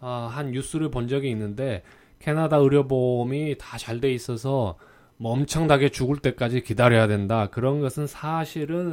어, 0.00 0.28
한 0.32 0.50
뉴스를 0.52 0.90
본 0.90 1.06
적이 1.08 1.30
있는데 1.30 1.82
캐나다 2.18 2.56
의료보험이 2.56 3.56
다 3.58 3.76
잘 3.78 4.00
돼 4.00 4.12
있어서 4.12 4.76
뭐 5.18 5.32
엄청나게 5.32 5.90
죽을 5.90 6.18
때까지 6.18 6.62
기다려야 6.62 7.06
된다. 7.08 7.48
그런 7.50 7.80
것은 7.80 8.06
사실은 8.06 8.92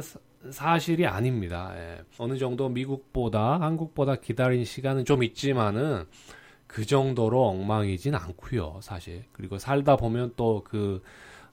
사실이 0.50 1.06
아닙니다. 1.06 1.72
예. 1.76 1.98
어느 2.18 2.36
정도 2.36 2.68
미국보다 2.68 3.60
한국보다 3.60 4.16
기다린 4.16 4.64
시간은 4.64 5.04
좀 5.04 5.22
있지만은 5.22 6.04
그 6.66 6.84
정도로 6.84 7.46
엉망이진 7.46 8.14
않고요, 8.14 8.80
사실. 8.82 9.24
그리고 9.32 9.58
살다 9.58 9.96
보면 9.96 10.34
또그 10.36 11.02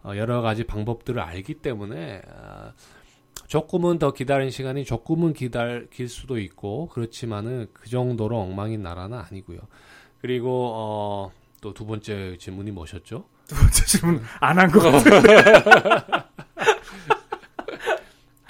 어, 0.04 0.18
여러 0.18 0.42
가지 0.42 0.66
방법들을 0.66 1.22
알기 1.22 1.56
때문에 1.56 2.22
어, 2.28 2.74
조금은 3.48 4.00
더 4.00 4.12
기다린 4.12 4.50
시간이 4.50 4.86
조금은 4.86 5.34
기다릴 5.34 6.10
수도 6.10 6.40
있고 6.40 6.88
그렇지만은 6.88 7.68
그 7.74 7.90
정도로 7.90 8.40
엉망인 8.40 8.82
나라는 8.82 9.18
아니고요. 9.20 9.60
그리고 10.20 10.72
어, 10.76 11.32
또 11.62 11.74
두 11.74 11.86
번째 11.86 12.38
질문이 12.38 12.72
뭐셨죠? 12.72 13.26
두 13.54 13.60
번째 13.60 13.86
질문 13.86 14.22
안 14.40 14.58
한 14.58 14.72
것 14.72 14.80
같아요. 14.80 16.24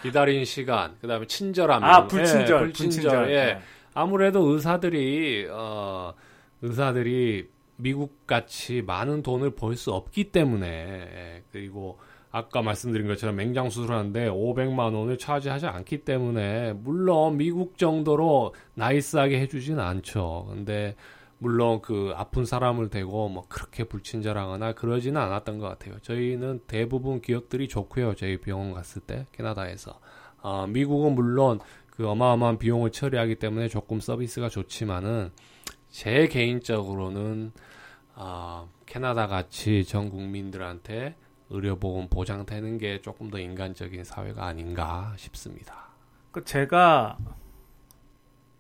기다린 0.02 0.44
시간, 0.46 0.96
그 1.02 1.08
다음에 1.08 1.26
친절함. 1.28 1.84
아 1.84 2.08
불친절, 2.08 2.42
예, 2.42 2.64
불친절. 2.66 3.02
불친절. 3.12 3.32
예. 3.32 3.36
네. 3.54 3.60
아무래도 3.94 4.48
의사들이 4.50 5.48
어, 5.52 6.14
의사들이 6.62 7.48
미국 7.78 8.26
같이 8.28 8.82
많은 8.82 9.24
돈을 9.24 9.52
벌 9.52 9.76
수 9.76 9.92
없기 9.94 10.26
때문에 10.32 10.68
예, 10.68 11.44
그리고 11.52 12.00
아까 12.32 12.62
말씀드린 12.62 13.08
것처럼 13.08 13.36
맹장 13.36 13.70
수술하는데 13.70 14.30
500만 14.30 14.94
원을 14.94 15.18
차지하지 15.18 15.68
않기 15.68 16.00
때문에 16.00 16.74
물론 16.74 17.38
미국 17.38 17.78
정도로 17.78 18.56
나이스하게 18.74 19.40
해주진 19.40 19.80
않죠. 19.80 20.48
근데 20.50 20.96
물론 21.44 21.82
그 21.82 22.14
아픈 22.16 22.46
사람을 22.46 22.90
대고 22.90 23.28
뭐 23.28 23.46
그렇게 23.50 23.84
불친절하거나 23.84 24.74
그러지는 24.76 25.20
않았던 25.20 25.60
것 25.60 25.68
같아요. 25.68 26.00
저희는 26.00 26.62
대부분 26.68 27.20
기업들이 27.20 27.68
좋고요. 27.68 28.16
저희 28.16 28.38
병원 28.38 28.74
갔을 28.74 29.02
때 29.02 29.28
캐나다에서 29.34 30.00
어, 30.42 30.66
미국은 30.68 31.16
물론 31.16 31.60
그 31.90 32.08
어마어마한 32.08 32.60
비용을 32.60 32.92
처리하기 32.92 33.36
때문에 33.36 33.68
조금 33.68 34.00
서비스가 34.00 34.48
좋지만은 34.48 35.32
제 35.90 36.28
개인적으로는 36.28 37.52
어, 38.16 38.70
캐나다 38.86 39.28
같이 39.28 39.84
전 39.84 40.10
국민들한테 40.10 41.18
의료보험 41.50 42.08
보장되는 42.08 42.78
게 42.78 43.02
조금 43.02 43.30
더 43.30 43.38
인간적인 43.38 44.06
사회가 44.06 44.46
아닌가 44.46 45.14
싶습니다. 45.18 45.90
그 46.32 46.46
제가 46.46 47.18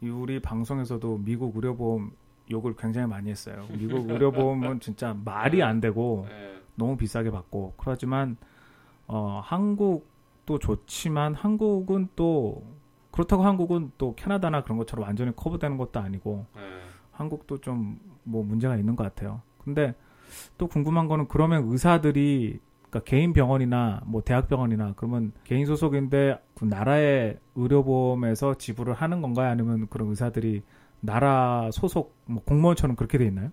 우리 0.01 0.41
방송에서도 0.41 1.19
미국 1.19 1.55
의료보험 1.55 2.11
욕을 2.53 2.75
굉장히 2.75 3.07
많이 3.07 3.29
했어요. 3.29 3.65
미국 3.77 4.09
의료보험은 4.09 4.79
진짜 4.79 5.13
말이 5.25 5.61
안 5.61 5.81
되고 5.81 6.25
네. 6.29 6.61
너무 6.75 6.95
비싸게 6.95 7.31
받고 7.31 7.73
그렇지만 7.77 8.37
어, 9.07 9.41
한국도 9.43 10.59
좋지만 10.59 11.33
한국은 11.35 12.07
또 12.15 12.63
그렇다고 13.11 13.43
한국은 13.43 13.91
또 13.97 14.15
캐나다나 14.15 14.63
그런 14.63 14.77
것처럼 14.77 15.05
완전히 15.05 15.35
커버되는 15.35 15.77
것도 15.77 15.99
아니고 15.99 16.45
네. 16.55 16.61
한국도 17.11 17.59
좀 17.59 18.13
뭐 18.23 18.43
문제가 18.43 18.75
있는 18.77 18.95
것 18.95 19.03
같아요. 19.03 19.41
근데 19.63 19.93
또 20.57 20.67
궁금한 20.67 21.07
거는 21.07 21.27
그러면 21.27 21.67
의사들이 21.67 22.59
그러니까 22.89 23.09
개인 23.09 23.33
병원이나 23.33 24.01
뭐 24.05 24.21
대학 24.21 24.47
병원이나 24.47 24.93
그러면 24.95 25.31
개인 25.43 25.65
소속인데 25.65 26.39
그 26.55 26.65
나라의 26.65 27.37
의료보험에서 27.55 28.55
지불을 28.55 28.93
하는 28.93 29.21
건가요? 29.21 29.49
아니면 29.49 29.87
그런 29.89 30.09
의사들이 30.09 30.63
나라 31.05 31.69
소속 31.71 32.15
뭐 32.25 32.41
공무원처럼 32.43 32.95
그렇게 32.95 33.17
돼 33.17 33.25
있나요? 33.25 33.51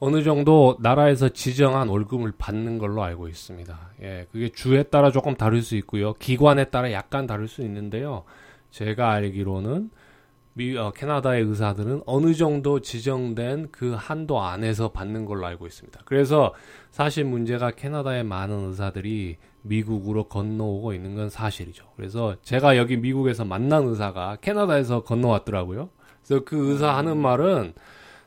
어느 0.00 0.22
정도 0.22 0.76
나라에서 0.80 1.28
지정한 1.28 1.88
월급을 1.88 2.32
받는 2.38 2.78
걸로 2.78 3.02
알고 3.02 3.28
있습니다. 3.28 3.78
예, 4.02 4.26
그게 4.32 4.48
주에 4.48 4.84
따라 4.84 5.10
조금 5.10 5.34
다를 5.34 5.60
수 5.60 5.76
있고요. 5.76 6.14
기관에 6.14 6.64
따라 6.64 6.92
약간 6.92 7.26
다를 7.26 7.46
수 7.46 7.60
있는데요. 7.62 8.24
제가 8.70 9.12
알기로는 9.12 9.90
미, 10.54 10.76
어, 10.76 10.92
캐나다의 10.92 11.42
의사들은 11.42 12.02
어느 12.06 12.32
정도 12.32 12.80
지정된 12.80 13.68
그 13.70 13.94
한도 13.94 14.40
안에서 14.40 14.92
받는 14.92 15.26
걸로 15.26 15.46
알고 15.46 15.66
있습니다. 15.66 16.00
그래서 16.04 16.54
사실 16.90 17.24
문제가 17.24 17.70
캐나다의 17.70 18.24
많은 18.24 18.68
의사들이 18.68 19.36
미국으로 19.62 20.28
건너오고 20.28 20.94
있는 20.94 21.16
건 21.16 21.28
사실이죠. 21.28 21.86
그래서 21.96 22.36
제가 22.42 22.76
여기 22.76 22.96
미국에서 22.96 23.44
만난 23.44 23.84
의사가 23.84 24.36
캐나다에서 24.40 25.02
건너왔더라고요. 25.02 25.90
그래서 26.26 26.44
그 26.44 26.72
의사 26.72 26.96
하는 26.96 27.16
말은 27.18 27.74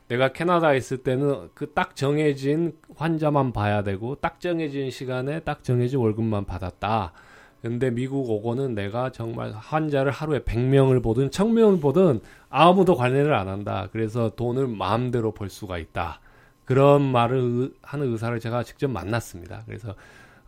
내가 0.08 0.32
캐나다에 0.32 0.76
있을 0.78 0.98
때는 0.98 1.50
그 1.54 1.74
딱 1.74 1.94
정해진 1.94 2.76
환자만 2.96 3.52
봐야 3.52 3.82
되고 3.82 4.14
딱 4.16 4.40
정해진 4.40 4.90
시간에 4.90 5.40
딱 5.40 5.62
정해진 5.62 5.98
월급만 5.98 6.44
받았다. 6.44 7.12
근데 7.60 7.90
미국 7.90 8.30
오고는 8.30 8.74
내가 8.74 9.10
정말 9.10 9.52
환자를 9.52 10.12
하루에 10.12 10.38
100명을 10.40 11.02
보든 11.02 11.30
1000명을 11.30 11.80
보든 11.82 12.20
아무도 12.48 12.94
관리를 12.94 13.34
안 13.34 13.48
한다. 13.48 13.88
그래서 13.92 14.30
돈을 14.30 14.68
마음대로 14.68 15.32
벌 15.32 15.50
수가 15.50 15.76
있다. 15.78 16.20
그런 16.64 17.02
말을 17.02 17.74
하는 17.82 18.12
의사를 18.12 18.38
제가 18.40 18.62
직접 18.62 18.88
만났습니다. 18.88 19.62
그래서 19.66 19.94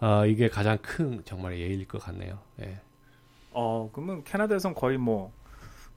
어, 0.01 0.25
이게 0.25 0.49
가장 0.49 0.79
큰 0.81 1.21
정말 1.25 1.59
예의일 1.59 1.87
것 1.89 2.01
같네요. 2.03 2.39
예. 2.63 2.79
어, 3.53 3.91
그러면 3.93 4.23
캐나다에선 4.25 4.75
거의 4.75 4.97
뭐 4.97 5.33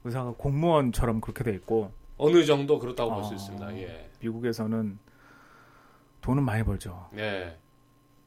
의사가 0.04 0.34
공무원처럼 0.36 1.20
그렇게 1.20 1.44
돼 1.44 1.52
있고 1.54 1.92
어느 2.16 2.44
정도 2.44 2.78
그렇다고 2.78 3.14
볼수 3.14 3.32
어. 3.32 3.34
있습니다. 3.34 3.76
예. 3.78 4.10
미국에서는 4.20 4.98
돈은 6.20 6.42
많이 6.42 6.62
벌죠. 6.62 7.08
네. 7.12 7.58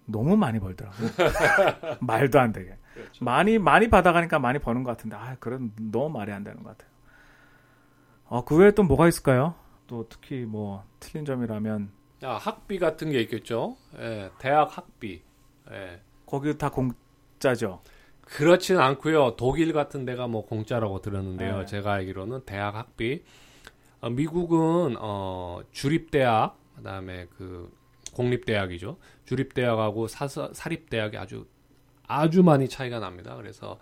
너무 0.05 0.35
많이 0.37 0.59
벌더라고요. 0.59 1.09
말도 2.01 2.39
안 2.39 2.51
되게. 2.51 2.77
그렇죠. 2.93 3.23
많이 3.23 3.59
많이 3.59 3.89
받아가니까 3.89 4.39
많이 4.39 4.59
버는 4.59 4.83
것 4.83 4.91
같은데 4.91 5.15
아 5.15 5.35
그런 5.39 5.71
너무 5.79 6.09
말이 6.17 6.31
안 6.31 6.43
되는 6.43 6.63
것 6.63 6.77
같아요. 6.77 6.91
어, 8.25 8.43
그 8.43 8.57
외에 8.57 8.71
또 8.71 8.83
뭐가 8.83 9.07
있을까요? 9.07 9.55
또 9.85 10.07
특히 10.09 10.45
뭐 10.45 10.83
틀린 10.99 11.25
점이라면 11.25 11.91
아, 12.23 12.35
학비 12.35 12.79
같은 12.79 13.11
게 13.11 13.21
있겠죠. 13.21 13.77
예, 13.99 14.29
대학 14.39 14.75
학비. 14.75 15.21
예. 15.71 16.01
거기 16.25 16.57
다 16.57 16.69
공짜죠. 16.69 17.81
그렇진 18.27 18.77
않고요. 18.77 19.35
독일 19.37 19.73
같은 19.73 20.05
데가 20.05 20.27
뭐 20.27 20.45
공짜라고 20.45 21.01
들었는데요. 21.01 21.59
네. 21.59 21.65
제가 21.65 21.93
알기로는 21.93 22.41
대학 22.45 22.75
학비. 22.75 23.23
어, 24.01 24.09
미국은 24.09 24.95
어, 24.99 25.61
주립 25.71 26.11
대학, 26.11 26.57
그다음에 26.75 27.27
그 27.37 27.71
공립 28.13 28.45
대학이죠. 28.45 28.97
주립 29.25 29.53
대학하고 29.53 30.07
사서, 30.07 30.53
사립 30.53 30.89
대학이 30.89 31.17
아주 31.17 31.45
아주 32.07 32.43
많이 32.43 32.67
차이가 32.67 32.99
납니다. 32.99 33.35
그래서 33.35 33.77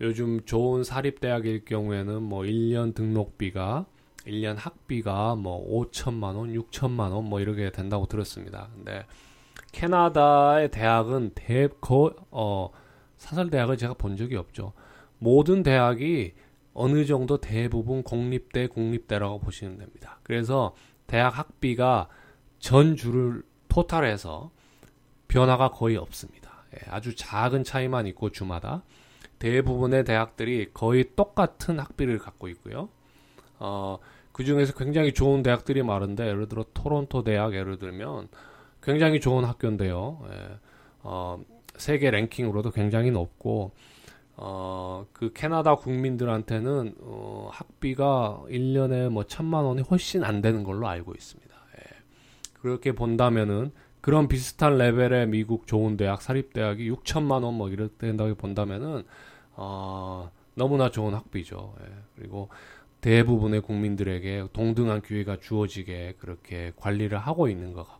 요즘 0.00 0.40
좋은 0.44 0.82
사립 0.82 1.20
대학일 1.20 1.64
경우에는 1.64 2.22
뭐 2.22 2.42
1년 2.42 2.94
등록비가 2.94 3.86
1년 4.26 4.56
학비가 4.56 5.34
뭐 5.34 5.66
5천만 5.90 6.36
원, 6.36 6.52
6천만 6.52 7.12
원 7.12 7.24
뭐 7.24 7.40
이렇게 7.40 7.70
된다고 7.70 8.06
들었습니다. 8.06 8.68
근데 8.74 9.04
캐나다의 9.72 10.70
대학은 10.70 11.30
대거 11.34 12.14
어 12.30 12.70
사설 13.20 13.50
대학을 13.50 13.76
제가 13.76 13.94
본 13.94 14.16
적이 14.16 14.36
없죠. 14.36 14.72
모든 15.18 15.62
대학이 15.62 16.32
어느 16.72 17.04
정도 17.04 17.36
대부분 17.36 18.02
공립대, 18.02 18.66
국립대라고 18.66 19.40
보시면 19.40 19.76
됩니다. 19.76 20.18
그래서 20.22 20.74
대학 21.06 21.38
학비가 21.38 22.08
전 22.58 22.96
주를 22.96 23.42
토탈해서 23.68 24.50
변화가 25.28 25.70
거의 25.70 25.98
없습니다. 25.98 26.64
예, 26.74 26.90
아주 26.90 27.14
작은 27.14 27.62
차이만 27.62 28.06
있고 28.06 28.30
주마다 28.30 28.84
대부분의 29.38 30.04
대학들이 30.04 30.70
거의 30.72 31.10
똑같은 31.14 31.78
학비를 31.78 32.18
갖고 32.18 32.48
있고요. 32.48 32.88
어, 33.58 33.98
그 34.32 34.44
중에서 34.44 34.72
굉장히 34.72 35.12
좋은 35.12 35.42
대학들이 35.42 35.82
많은데 35.82 36.26
예를 36.26 36.48
들어 36.48 36.64
토론토 36.72 37.22
대학 37.22 37.52
예를 37.52 37.78
들면 37.78 38.28
굉장히 38.82 39.20
좋은 39.20 39.44
학교인데요. 39.44 40.26
예, 40.32 40.58
어, 41.02 41.38
세계 41.76 42.10
랭킹으로도 42.10 42.70
굉장히 42.70 43.10
높고 43.10 43.72
어, 44.36 45.06
그 45.12 45.32
캐나다 45.34 45.74
국민들한테는 45.76 46.94
어, 47.00 47.48
학비가 47.52 48.42
1년에 48.48 49.10
뭐 49.10 49.24
천만 49.24 49.64
원이 49.64 49.82
훨씬 49.82 50.24
안 50.24 50.40
되는 50.40 50.64
걸로 50.64 50.88
알고 50.88 51.12
있습니다. 51.12 51.54
예. 51.76 51.82
그렇게 52.54 52.92
본다면은 52.92 53.70
그런 54.00 54.28
비슷한 54.28 54.78
레벨의 54.78 55.26
미국 55.28 55.66
좋은 55.66 55.96
대학 55.98 56.22
사립대학이 56.22 56.90
6천만 56.90 57.42
원 57.44 57.54
뭐 57.54 57.68
이렇게 57.68 57.94
된다고 57.98 58.34
본다면은 58.34 59.04
어, 59.56 60.30
너무나 60.54 60.90
좋은 60.90 61.12
학비죠. 61.14 61.74
예. 61.82 61.86
그리고 62.16 62.48
대부분의 63.02 63.60
국민들에게 63.62 64.48
동등한 64.52 65.02
기회가 65.02 65.38
주어지게 65.38 66.16
그렇게 66.18 66.72
관리를 66.76 67.18
하고 67.18 67.48
있는 67.48 67.72
것 67.74 67.86
같고 67.86 67.99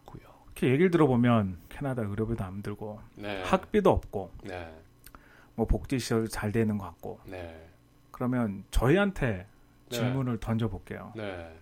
요. 0.60 0.60
이렇게 0.60 0.72
얘기를 0.72 0.90
들어보면 0.90 1.58
캐나다 1.68 2.02
의료비도 2.02 2.44
안 2.44 2.62
들고 2.62 3.00
네. 3.16 3.42
학비도 3.44 3.90
없고 3.90 4.30
네. 4.44 4.74
뭐 5.54 5.66
복지 5.66 5.98
시설 5.98 6.28
잘 6.28 6.52
되는 6.52 6.76
것 6.76 6.84
같고 6.84 7.20
네. 7.24 7.68
그러면 8.10 8.64
저희한테 8.70 9.46
네. 9.88 9.96
질문을 9.96 10.38
던져볼게요. 10.38 11.14
네. 11.16 11.56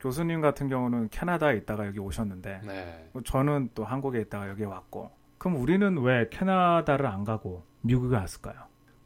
교수님 0.00 0.40
같은 0.40 0.68
경우는 0.68 1.10
캐나다에 1.10 1.56
있다가 1.58 1.86
여기 1.86 2.00
오셨는데 2.00 2.62
네. 2.64 3.08
뭐 3.12 3.22
저는 3.22 3.70
또 3.74 3.84
한국에 3.84 4.20
있다가 4.20 4.50
여기 4.50 4.64
왔고 4.64 5.10
그럼 5.38 5.60
우리는 5.60 5.96
왜 5.98 6.28
캐나다를 6.30 7.06
안 7.06 7.24
가고 7.24 7.64
미국에 7.82 8.16
왔을까요? 8.16 8.56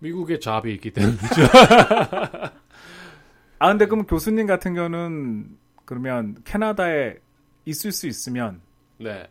미국에 0.00 0.38
잡이 0.38 0.72
있기 0.74 0.92
때문이죠. 0.92 1.24
아 3.60 3.68
근데 3.68 3.86
그럼 3.86 4.06
교수님 4.06 4.46
같은 4.46 4.74
경우는 4.74 5.58
그러면 5.84 6.36
캐나다에 6.44 7.16
있을 7.64 7.90
수 7.92 8.06
있으면 8.06 8.60
네. 8.98 9.28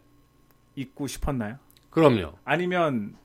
있고 0.75 1.07
싶었나요? 1.07 1.57
그럼요. 1.89 2.33
아니면 2.45 3.15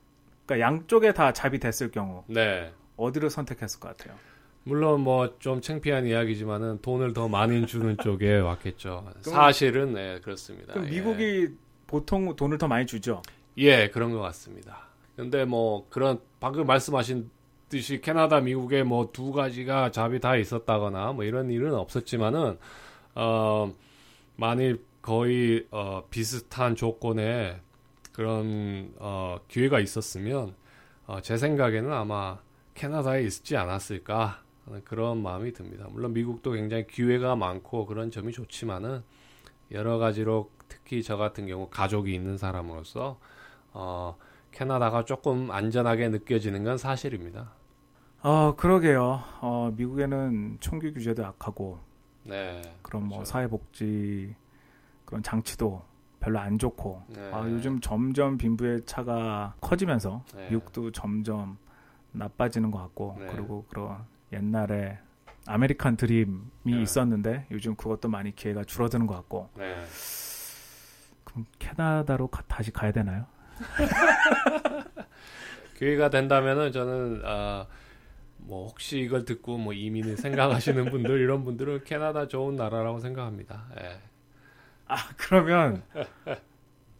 그러니까 0.46 0.66
양쪽에 0.66 1.12
다 1.12 1.32
잡이 1.32 1.58
됐을 1.58 1.90
경우 1.90 2.24
네. 2.26 2.72
어디를 2.96 3.30
선택했을 3.30 3.80
것 3.80 3.96
같아요? 3.96 4.16
물론 4.64 5.00
뭐 5.00 5.38
좀 5.40 5.60
창피한 5.60 6.06
이야기지만은 6.06 6.80
돈을 6.82 7.12
더 7.14 7.28
많이 7.28 7.66
주는 7.66 7.96
쪽에 8.02 8.38
왔겠죠. 8.38 9.10
사실은 9.22 9.94
네, 9.94 10.20
그렇습니다. 10.20 10.72
그럼 10.74 10.86
예. 10.86 10.90
미국이 10.90 11.48
보통 11.86 12.34
돈을 12.36 12.58
더 12.58 12.68
많이 12.68 12.86
주죠. 12.86 13.22
예, 13.58 13.88
그런 13.90 14.12
것 14.12 14.20
같습니다. 14.20 14.86
근데 15.16 15.44
뭐 15.44 15.86
그런 15.90 16.20
방금 16.40 16.66
말씀하신 16.66 17.30
듯이 17.68 18.00
캐나다, 18.00 18.40
미국에 18.40 18.82
뭐 18.82 19.10
두 19.12 19.32
가지가 19.32 19.90
잡이 19.90 20.20
다 20.20 20.36
있었다거나 20.36 21.12
뭐 21.12 21.24
이런 21.24 21.50
일은 21.50 21.74
없었지만은 21.74 22.56
어 23.14 23.74
만일 24.36 24.82
거의 25.02 25.66
어 25.70 26.04
비슷한 26.10 26.76
조건에 26.76 27.60
그런 28.12 28.94
어 28.98 29.38
기회가 29.48 29.80
있었으면 29.80 30.54
어, 31.06 31.20
제 31.20 31.36
생각에는 31.36 31.92
아마 31.92 32.38
캐나다에 32.74 33.22
있지 33.24 33.56
않았을까 33.56 34.40
하는 34.64 34.84
그런 34.84 35.22
마음이 35.22 35.52
듭니다. 35.52 35.86
물론 35.90 36.12
미국도 36.12 36.52
굉장히 36.52 36.86
기회가 36.86 37.34
많고 37.36 37.86
그런 37.86 38.10
점이 38.10 38.32
좋지만은 38.32 39.02
여러 39.72 39.98
가지로 39.98 40.50
특히 40.68 41.02
저 41.02 41.16
같은 41.16 41.46
경우 41.46 41.68
가족이 41.68 42.14
있는 42.14 42.38
사람으로서 42.38 43.18
어, 43.72 44.16
캐나다가 44.52 45.04
조금 45.04 45.50
안전하게 45.50 46.08
느껴지는 46.10 46.62
건 46.62 46.78
사실입니다. 46.78 47.52
아 48.20 48.54
그러게요. 48.56 49.22
어, 49.40 49.72
미국에는 49.76 50.58
총기 50.60 50.92
규제도 50.92 51.22
약하고 51.22 51.80
네. 52.22 52.62
그런 52.82 53.04
뭐 53.04 53.18
그렇죠. 53.18 53.30
사회복지 53.32 54.34
그런 55.12 55.22
장치도 55.22 55.82
별로 56.20 56.38
안 56.38 56.58
좋고 56.58 57.02
네. 57.08 57.30
아, 57.34 57.44
요즘 57.46 57.78
점점 57.82 58.38
빈부의 58.38 58.86
차가 58.86 59.54
커지면서 59.60 60.24
네. 60.34 60.48
미국도 60.48 60.90
점점 60.92 61.58
나빠지는 62.12 62.70
것 62.70 62.78
같고 62.78 63.16
네. 63.18 63.26
그리고 63.30 63.66
그런 63.68 63.98
옛날에 64.32 64.98
아메리칸 65.46 65.98
드림이 65.98 66.40
네. 66.64 66.80
있었는데 66.82 67.46
요즘 67.50 67.76
그것도 67.76 68.08
많이 68.08 68.34
기회가 68.34 68.64
줄어드는 68.64 69.06
것 69.06 69.14
같고 69.16 69.50
네. 69.58 69.84
그럼 71.24 71.44
캐나다로 71.58 72.28
가- 72.28 72.42
다시 72.48 72.70
가야 72.70 72.90
되나요? 72.90 73.26
기회가 75.76 76.08
된다면은 76.08 76.72
저는 76.72 77.20
아, 77.26 77.66
뭐 78.38 78.66
혹시 78.66 78.98
이걸 79.00 79.26
듣고 79.26 79.58
뭐 79.58 79.74
이민을 79.74 80.16
생각하시는 80.16 80.86
분들 80.90 81.20
이런 81.20 81.44
분들은 81.44 81.84
캐나다 81.84 82.28
좋은 82.28 82.56
나라라고 82.56 82.98
생각합니다. 83.00 83.66
예. 83.78 83.98
아 84.92 84.96
그러면 85.16 85.82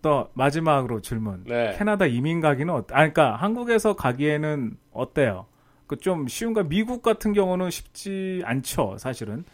또 0.00 0.28
마지막으로 0.34 1.00
질문 1.00 1.44
네. 1.44 1.74
캐나다 1.78 2.06
이민 2.06 2.40
가기는 2.40 2.72
어때? 2.74 2.94
아 2.94 2.98
그러니까 2.98 3.36
한국에서 3.36 3.94
가기에는 3.94 4.76
어때요? 4.92 5.46
그 5.86 5.96
좀 5.96 6.26
쉬운가? 6.26 6.62
미국 6.62 7.02
같은 7.02 7.34
경우는 7.34 7.70
쉽지 7.70 8.40
않죠, 8.46 8.96
사실은. 8.98 9.44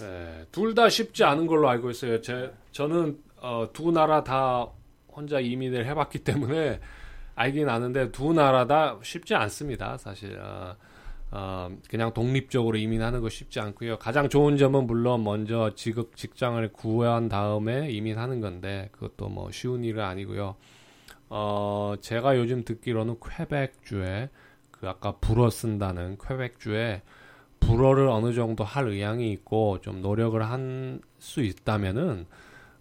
네, 0.00 0.44
둘 0.52 0.74
다 0.74 0.90
쉽지 0.90 1.24
않은 1.24 1.46
걸로 1.46 1.70
알고 1.70 1.88
있어요. 1.90 2.20
제, 2.20 2.52
저는 2.72 3.18
어, 3.40 3.66
두 3.72 3.90
나라 3.92 4.22
다 4.22 4.66
혼자 5.08 5.40
이민을 5.40 5.86
해봤기 5.86 6.18
때문에 6.18 6.80
알긴 7.34 7.68
아는데 7.70 8.12
두 8.12 8.34
나라 8.34 8.66
다 8.66 8.98
쉽지 9.02 9.34
않습니다. 9.34 9.96
사실 9.96 10.38
어, 10.38 10.76
어, 11.30 11.70
그냥 11.88 12.14
독립적으로 12.14 12.76
이민하는 12.78 13.20
거 13.20 13.28
쉽지 13.28 13.60
않고요. 13.60 13.98
가장 13.98 14.28
좋은 14.28 14.56
점은 14.56 14.86
물론 14.86 15.24
먼저 15.24 15.74
직업 15.74 16.16
직장을 16.16 16.66
구한 16.72 17.28
다음에 17.28 17.90
이민하는 17.90 18.40
건데 18.40 18.88
그것도 18.92 19.28
뭐 19.28 19.50
쉬운 19.50 19.84
일은 19.84 20.02
아니고요. 20.04 20.56
어, 21.28 21.94
제가 22.00 22.36
요즘 22.38 22.64
듣기로는 22.64 23.16
퀘벡주에 23.20 24.30
그 24.70 24.88
아까 24.88 25.12
불어 25.20 25.50
쓴다는 25.50 26.18
퀘벡주에 26.18 27.02
불어를 27.60 28.06
어느 28.08 28.32
정도 28.32 28.62
할 28.64 28.88
의향이 28.88 29.32
있고 29.32 29.80
좀 29.80 30.02
노력을 30.02 30.40
한 30.42 31.00
수 31.18 31.42
있다면은 31.42 32.26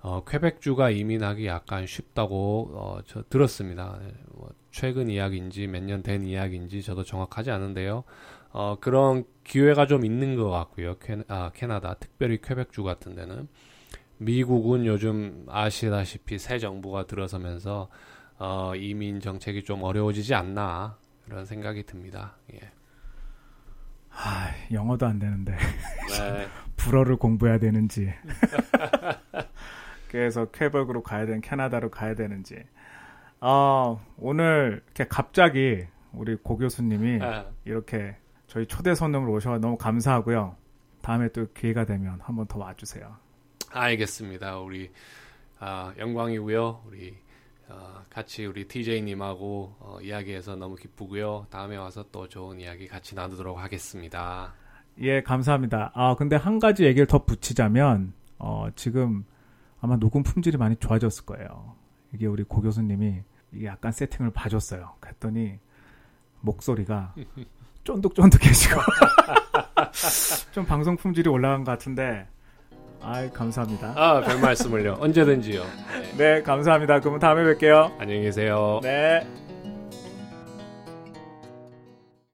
어, 0.02 0.24
퀘벡주가 0.24 0.92
이민하기 0.92 1.48
약간 1.48 1.88
쉽다고 1.88 2.72
어, 2.76 3.00
저 3.08 3.24
들었습니다. 3.30 4.00
네, 4.48 4.54
뭐 4.54 4.54
최근 4.72 5.10
이야기인지 5.10 5.68
몇 5.68 5.84
년 5.84 6.02
된 6.04 6.24
이야기인지 6.26 6.82
저도 6.84 7.04
정확하지 7.04 7.52
않은데요. 7.52 8.04
어, 8.52 8.78
그런 8.80 9.26
기회가 9.44 9.86
좀 9.88 10.06
있는 10.06 10.36
것 10.36 10.50
같고요. 10.50 10.98
캐, 11.00 11.18
아, 11.28 11.52
캐나다, 11.54 11.96
특별히 11.96 12.40
퀘벡주 12.42 12.84
같은 12.84 13.16
데는 13.16 13.48
미국은 14.18 14.86
요즘 14.86 15.46
아시다시피 15.50 16.40
새 16.40 16.58
정부가 16.60 17.06
들어서면서 17.06 17.90
어, 18.38 18.74
이민 18.76 19.20
정책이 19.20 19.64
좀 19.64 19.84
어려워지지 19.84 20.34
않나 20.36 20.98
그런 21.26 21.46
생각이 21.46 21.84
듭니다. 21.86 22.36
예. 22.54 22.60
아, 24.12 24.52
영어도 24.72 25.06
안 25.06 25.20
되는데 25.20 25.52
네. 26.18 26.48
불어를 26.78 27.18
공부해야 27.18 27.58
되는지 27.60 28.14
그래서 30.10 30.46
퀘벡으로 30.46 31.04
가야 31.04 31.26
되는 31.26 31.42
캐나다로 31.42 31.90
가야 31.92 32.16
되는지 32.16 32.56
아 33.40 33.98
오늘 34.18 34.82
이렇게 34.86 35.06
갑자기 35.08 35.86
우리 36.14 36.36
고 36.36 36.58
교수님이 36.58 37.22
아, 37.22 37.46
이렇게 37.66 38.16
저희 38.48 38.66
초대 38.66 38.96
손님으로 38.96 39.34
오셔서 39.34 39.60
너무 39.60 39.78
감사하고요. 39.78 40.56
다음에 41.02 41.30
또 41.30 41.46
기회가 41.54 41.86
되면 41.86 42.20
한번 42.22 42.48
더 42.48 42.60
와주세요. 42.60 43.16
알겠습니다. 43.72 44.60
우리 44.60 44.92
아, 45.60 45.94
영광이고요. 45.98 46.84
우리 46.88 47.16
어, 47.68 48.04
같이 48.10 48.46
우리 48.46 48.68
TJ님하고 48.68 49.76
어, 49.80 49.98
이야기해서 50.02 50.56
너무 50.56 50.76
기쁘고요. 50.76 51.48
다음에 51.50 51.78
와서 51.78 52.06
또 52.12 52.28
좋은 52.28 52.60
이야기 52.60 52.88
같이 52.88 53.16
나누도록 53.16 53.58
하겠습니다. 53.58 54.54
예, 55.02 55.22
감사합니다. 55.22 55.92
아, 55.94 56.16
근데 56.16 56.36
한 56.36 56.60
가지 56.60 56.86
얘기를 56.86 57.06
더 57.06 57.26
붙이자면, 57.26 58.14
어, 58.38 58.68
지금 58.76 59.26
아마 59.82 59.98
녹음 59.98 60.24
품질이 60.24 60.58
많이 60.58 60.76
좋아졌을 60.78 61.26
거예요. 61.26 61.76
이게 62.16 62.28
우리 62.28 62.44
고 62.44 62.62
교수님이 62.62 63.22
약간 63.64 63.92
세팅을 63.92 64.32
봐줬어요. 64.32 64.94
그랬더니 65.00 65.60
목소리가 66.42 67.14
쫀득쫀득해지고 67.84 68.82
좀 70.52 70.66
방송 70.66 70.96
품질이 70.96 71.30
올라간 71.30 71.64
것 71.64 71.72
같은데, 71.72 72.28
아이, 73.02 73.30
감사합니다. 73.32 73.94
아, 73.96 74.22
별 74.22 74.40
말씀을요. 74.40 74.98
언제든지요. 75.00 75.64
네. 75.64 76.18
네, 76.18 76.42
감사합니다. 76.42 77.02
그럼 77.02 77.20
다음에 77.20 77.44
뵐게요. 77.44 78.00
안녕히 78.00 78.22
계세요. 78.24 78.80
네. 78.82 79.28